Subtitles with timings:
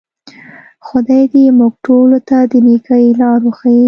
[0.87, 3.79] خدای دې موږ ټولو ته د نیکۍ لار وښیي.